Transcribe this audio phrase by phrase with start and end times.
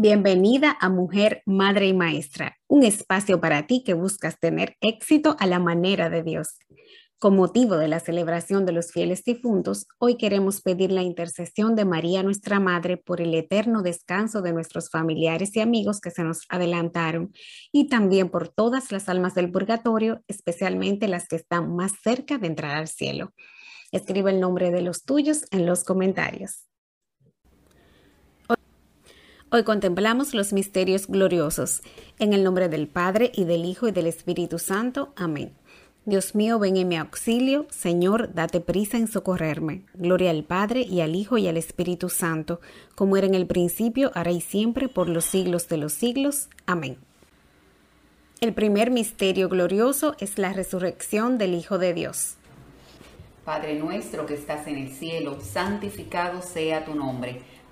[0.00, 5.46] Bienvenida a Mujer, Madre y Maestra, un espacio para ti que buscas tener éxito a
[5.48, 6.56] la manera de Dios.
[7.18, 11.84] Con motivo de la celebración de los fieles difuntos, hoy queremos pedir la intercesión de
[11.84, 16.42] María nuestra Madre por el eterno descanso de nuestros familiares y amigos que se nos
[16.48, 17.32] adelantaron
[17.72, 22.46] y también por todas las almas del purgatorio, especialmente las que están más cerca de
[22.46, 23.32] entrar al cielo.
[23.90, 26.68] Escribe el nombre de los tuyos en los comentarios.
[29.50, 31.80] Hoy contemplamos los misterios gloriosos.
[32.18, 35.14] En el nombre del Padre y del Hijo y del Espíritu Santo.
[35.16, 35.54] Amén.
[36.04, 37.66] Dios mío, ven en mi auxilio.
[37.70, 39.84] Señor, date prisa en socorrerme.
[39.94, 42.60] Gloria al Padre y al Hijo y al Espíritu Santo,
[42.94, 46.50] como era en el principio, ahora y siempre, por los siglos de los siglos.
[46.66, 46.98] Amén.
[48.42, 52.34] El primer misterio glorioso es la resurrección del Hijo de Dios.
[53.46, 57.40] Padre nuestro que estás en el cielo, santificado sea tu nombre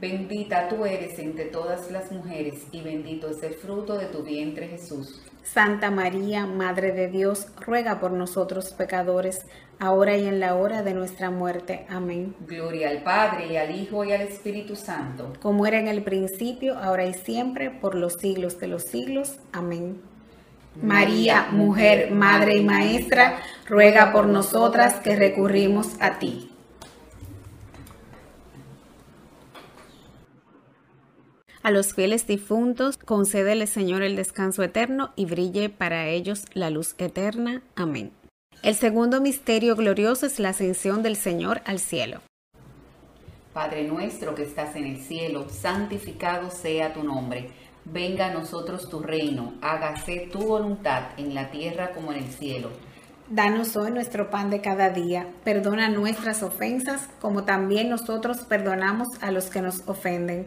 [0.00, 4.66] Bendita tú eres entre todas las mujeres y bendito es el fruto de tu vientre
[4.68, 5.20] Jesús.
[5.42, 9.44] Santa María, Madre de Dios, ruega por nosotros pecadores,
[9.78, 11.86] ahora y en la hora de nuestra muerte.
[11.88, 12.34] Amén.
[12.46, 15.32] Gloria al Padre, y al Hijo, y al Espíritu Santo.
[15.42, 19.38] Como era en el principio, ahora y siempre, por los siglos de los siglos.
[19.52, 20.00] Amén.
[20.80, 26.49] María, mujer, madre y maestra, ruega por nosotras que recurrimos a ti.
[31.62, 36.94] A los fieles difuntos, concédele Señor el descanso eterno y brille para ellos la luz
[36.96, 37.62] eterna.
[37.76, 38.12] Amén.
[38.62, 42.22] El segundo misterio glorioso es la ascensión del Señor al cielo.
[43.52, 47.50] Padre nuestro que estás en el cielo, santificado sea tu nombre.
[47.84, 52.70] Venga a nosotros tu reino, hágase tu voluntad en la tierra como en el cielo.
[53.28, 59.30] Danos hoy nuestro pan de cada día, perdona nuestras ofensas como también nosotros perdonamos a
[59.30, 60.46] los que nos ofenden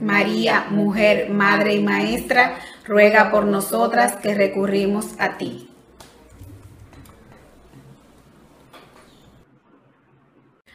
[0.00, 5.68] María, mujer, madre y maestra, ruega por nosotras que recurrimos a ti.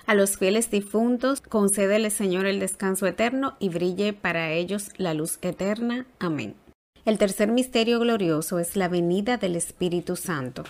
[0.05, 5.37] A los fieles difuntos, concédele Señor el descanso eterno y brille para ellos la luz
[5.41, 6.05] eterna.
[6.19, 6.55] Amén.
[7.03, 10.63] El tercer misterio glorioso es la venida del Espíritu Santo.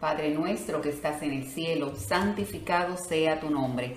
[0.00, 3.96] Padre nuestro que estás en el cielo, santificado sea tu nombre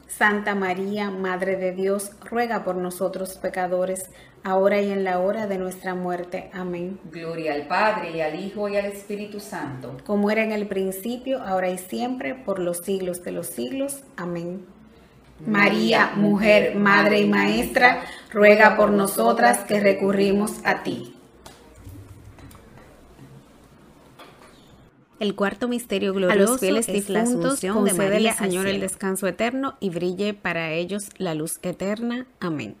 [0.17, 4.09] Santa María, Madre de Dios, ruega por nosotros pecadores,
[4.43, 6.49] ahora y en la hora de nuestra muerte.
[6.53, 6.99] Amén.
[7.11, 9.97] Gloria al Padre y al Hijo y al Espíritu Santo.
[10.05, 14.03] Como era en el principio, ahora y siempre, por los siglos de los siglos.
[14.17, 14.65] Amén.
[15.45, 21.15] María, mujer, Madre y Maestra, ruega por nosotras que recurrimos a ti.
[25.21, 29.27] El cuarto misterio glorioso a los fieles es la asunción de María, Señor, el descanso
[29.27, 32.25] eterno y brille para ellos la luz eterna.
[32.39, 32.75] Amén.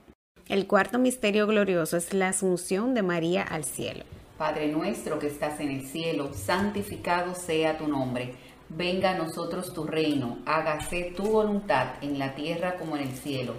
[0.49, 4.05] El cuarto misterio glorioso es la asunción de María al cielo.
[4.39, 8.33] Padre nuestro que estás en el cielo, santificado sea tu nombre.
[8.69, 13.53] Venga a nosotros tu reino, hágase tu voluntad en la tierra como en el cielo.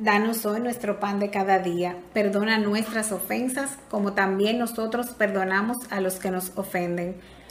[0.00, 1.96] Danos hoy nuestro pan de cada día.
[2.12, 7.14] Perdona nuestras ofensas como también nosotros perdonamos a los que nos ofenden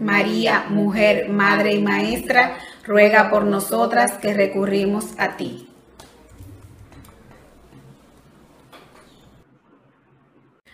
[0.00, 5.68] María, mujer, Madre y Maestra, ruega por nosotras que recurrimos a ti.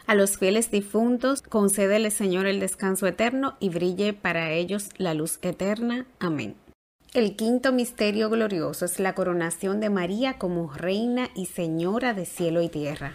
[0.06, 5.38] A los fieles difuntos, concédele Señor el descanso eterno y brille para ellos la luz
[5.40, 6.06] eterna.
[6.18, 6.56] Amén.
[7.14, 12.60] El quinto misterio glorioso es la coronación de María como Reina y Señora de cielo
[12.60, 13.14] y tierra.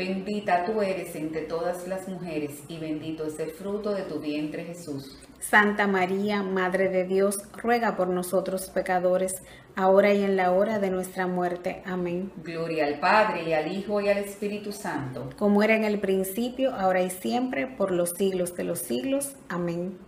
[0.00, 4.64] Bendita tú eres entre todas las mujeres y bendito es el fruto de tu vientre
[4.64, 5.18] Jesús.
[5.40, 9.42] Santa María, Madre de Dios, ruega por nosotros pecadores,
[9.76, 11.82] ahora y en la hora de nuestra muerte.
[11.84, 12.32] Amén.
[12.42, 15.28] Gloria al Padre y al Hijo y al Espíritu Santo.
[15.36, 19.36] Como era en el principio, ahora y siempre, por los siglos de los siglos.
[19.50, 19.98] Amén.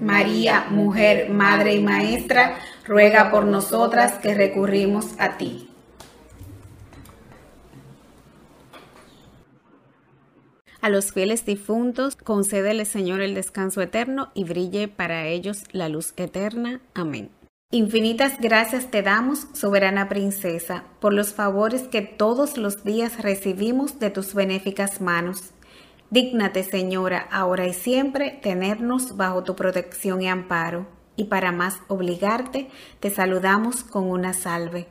[0.00, 5.71] María, mujer, madre y maestra, ruega por nosotras que recurrimos a ti.
[10.82, 16.12] A los fieles difuntos, concédele Señor el descanso eterno y brille para ellos la luz
[16.16, 16.80] eterna.
[16.92, 17.30] Amén.
[17.70, 24.10] Infinitas gracias te damos, soberana princesa, por los favores que todos los días recibimos de
[24.10, 25.52] tus benéficas manos.
[26.10, 32.68] Dígnate, Señora, ahora y siempre, tenernos bajo tu protección y amparo, y para más obligarte,
[32.98, 34.88] te saludamos con una salve.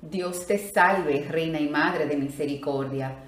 [0.00, 3.27] Dios te salve, Reina y Madre de Misericordia,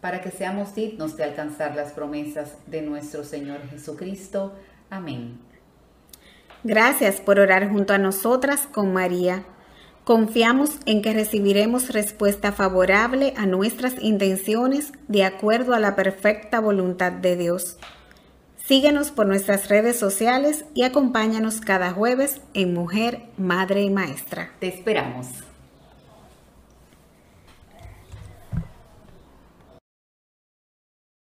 [0.00, 4.54] para que seamos dignos de alcanzar las promesas de nuestro Señor Jesucristo.
[4.88, 5.38] Amén.
[6.64, 9.44] Gracias por orar junto a nosotras con María.
[10.04, 17.12] Confiamos en que recibiremos respuesta favorable a nuestras intenciones de acuerdo a la perfecta voluntad
[17.12, 17.78] de Dios.
[18.64, 24.50] Síguenos por nuestras redes sociales y acompáñanos cada jueves en Mujer, Madre y Maestra.
[24.60, 25.49] Te esperamos.